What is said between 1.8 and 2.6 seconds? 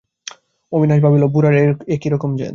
এ কী রকম জেদ।